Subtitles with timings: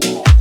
[0.00, 0.31] Yeah.